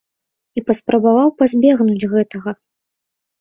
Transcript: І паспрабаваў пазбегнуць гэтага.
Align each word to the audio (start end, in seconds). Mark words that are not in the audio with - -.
І 0.59 0.61
паспрабаваў 0.69 1.29
пазбегнуць 1.41 2.09
гэтага. 2.15 2.55